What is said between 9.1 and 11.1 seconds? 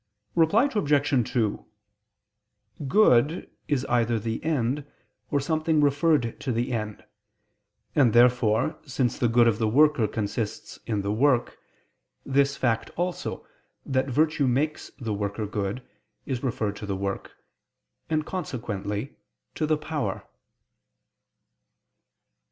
the good of the worker consists in